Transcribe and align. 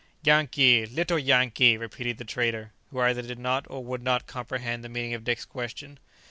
"Yankee! 0.23 0.83
little 0.87 1.19
Yankee!" 1.19 1.77
repeated 1.77 2.17
the 2.17 2.25
trader, 2.25 2.71
who 2.89 2.99
either 3.01 3.21
did 3.21 3.37
not 3.37 3.67
or 3.69 3.83
would 3.83 4.01
not 4.01 4.25
comprehend 4.25 4.83
the 4.83 4.89
meaning 4.89 5.13
of 5.13 5.23
Dick's 5.23 5.45
question. 5.45 5.99